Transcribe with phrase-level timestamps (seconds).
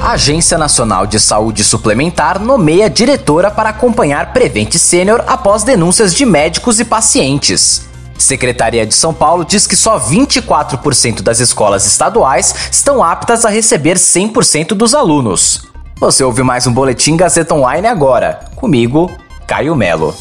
[0.00, 6.24] A Agência Nacional de Saúde Suplementar nomeia diretora para acompanhar Prevente Sênior após denúncias de
[6.24, 7.88] médicos e pacientes.
[8.16, 13.96] Secretaria de São Paulo diz que só 24% das escolas estaduais estão aptas a receber
[13.96, 15.66] 100% dos alunos.
[15.98, 18.40] Você ouve mais um Boletim Gazeta Online agora.
[18.54, 19.10] Comigo,
[19.46, 20.14] Caio Melo.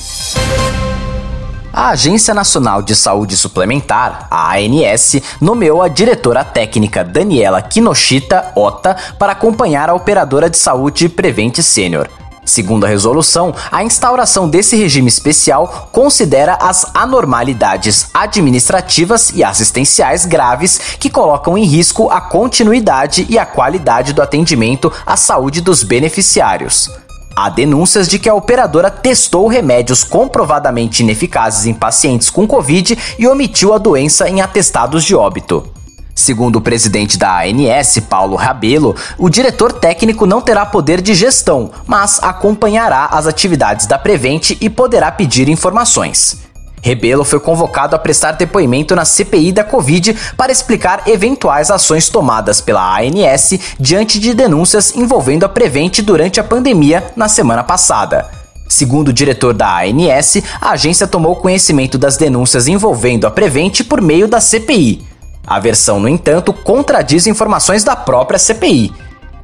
[1.77, 8.95] A Agência Nacional de Saúde Suplementar, a ANS, nomeou a diretora técnica Daniela Kinoshita Ota
[9.19, 12.07] para acompanhar a operadora de saúde Prevente Sênior.
[12.45, 20.79] Segundo a resolução, a instauração desse regime especial considera as anormalidades administrativas e assistenciais graves
[20.97, 26.89] que colocam em risco a continuidade e a qualidade do atendimento à saúde dos beneficiários.
[27.35, 33.27] Há denúncias de que a operadora testou remédios comprovadamente ineficazes em pacientes com Covid e
[33.27, 35.69] omitiu a doença em atestados de óbito.
[36.15, 41.71] Segundo o presidente da ANS, Paulo Rabelo, o diretor técnico não terá poder de gestão,
[41.85, 46.44] mas acompanhará as atividades da Prevente e poderá pedir informações.
[46.85, 52.61] Rebelo foi convocado a prestar depoimento na CPI da Covid para explicar eventuais ações tomadas
[52.61, 58.29] pela ANS diante de denúncias envolvendo a Prevente durante a pandemia na semana passada.
[58.69, 63.99] Segundo o diretor da ANS, a agência tomou conhecimento das denúncias envolvendo a Prevente por
[63.99, 65.03] meio da CPI.
[65.47, 68.93] A versão, no entanto, contradiz informações da própria CPI.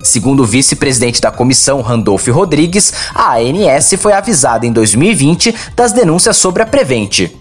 [0.04, 6.38] Segundo o vice-presidente da comissão, Randolph Rodrigues, a ANS foi avisada em 2020 das denúncias
[6.38, 7.38] sobre a Prevente.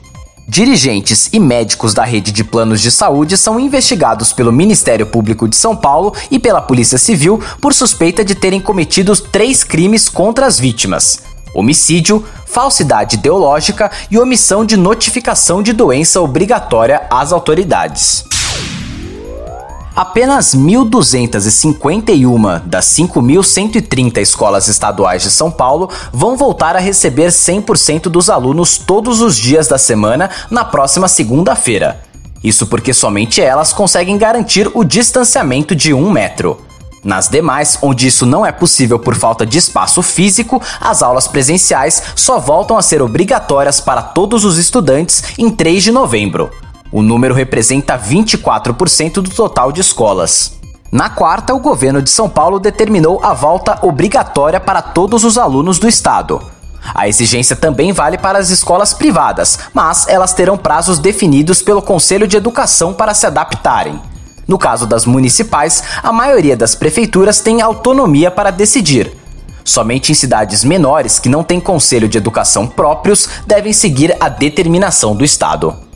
[0.46, 5.54] Dirigentes e médicos da rede de planos de saúde são investigados pelo Ministério Público de
[5.54, 10.58] São Paulo e pela Polícia Civil por suspeita de terem cometido três crimes contra as
[10.58, 11.22] vítimas:
[11.54, 18.29] homicídio, falsidade ideológica e omissão de notificação de doença obrigatória às autoridades.
[19.94, 28.30] Apenas 1.251 das 5.130 escolas estaduais de São Paulo vão voltar a receber 100% dos
[28.30, 32.00] alunos todos os dias da semana na próxima segunda-feira.
[32.42, 36.58] Isso porque somente elas conseguem garantir o distanciamento de um metro.
[37.02, 42.02] Nas demais, onde isso não é possível por falta de espaço físico, as aulas presenciais
[42.14, 46.50] só voltam a ser obrigatórias para todos os estudantes em 3 de novembro.
[46.92, 50.58] O número representa 24% do total de escolas.
[50.90, 55.78] Na quarta, o governo de São Paulo determinou a volta obrigatória para todos os alunos
[55.78, 56.42] do estado.
[56.92, 62.26] A exigência também vale para as escolas privadas, mas elas terão prazos definidos pelo Conselho
[62.26, 64.00] de Educação para se adaptarem.
[64.48, 69.12] No caso das municipais, a maioria das prefeituras tem autonomia para decidir.
[69.62, 75.14] Somente em cidades menores que não têm conselho de educação próprios devem seguir a determinação
[75.14, 75.89] do Estado.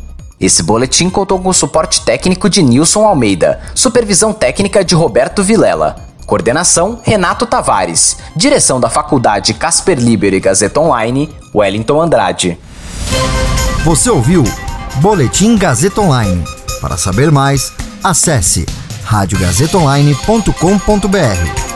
[0.44, 5.96] Esse boletim contou com o suporte técnico de Nilson Almeida, supervisão técnica de Roberto Vilela,
[6.26, 12.58] coordenação Renato Tavares, direção da Faculdade Casper Libero e Gazeta Online, Wellington Andrade.
[13.86, 14.44] Você ouviu
[14.96, 16.44] Boletim Gazeta Online.
[16.78, 17.72] Para saber mais,
[18.02, 18.66] acesse
[19.02, 21.73] radiogazetaonline.com.br.